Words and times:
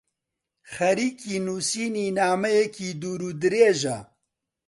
خەریکی 0.73 1.35
نووسینی 1.45 2.07
نامەیەکی 2.17 2.89
دوورودرێژە. 3.01 3.97